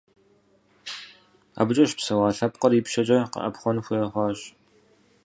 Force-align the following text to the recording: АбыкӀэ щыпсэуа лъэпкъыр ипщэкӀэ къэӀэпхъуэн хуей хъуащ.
АбыкӀэ 1.59 1.85
щыпсэуа 1.89 2.29
лъэпкъыр 2.35 2.73
ипщэкӀэ 2.79 3.19
къэӀэпхъуэн 3.31 3.77
хуей 3.85 4.05
хъуащ. 4.11 4.39